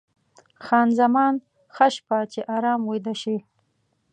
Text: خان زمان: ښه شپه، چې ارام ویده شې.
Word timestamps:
خان 0.65 0.87
زمان: 0.99 1.33
ښه 1.75 1.87
شپه، 1.95 2.17
چې 2.31 2.39
ارام 2.55 2.81
ویده 2.85 3.13
شې. 3.21 3.37